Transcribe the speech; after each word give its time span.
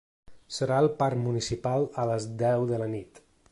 Serà 0.55 0.79
al 0.83 0.87
parc 1.01 1.21
municipal 1.27 1.87
a 2.05 2.09
les 2.13 2.27
deu 2.43 2.69
de 2.75 2.83
la 2.85 2.91
nit. 2.99 3.25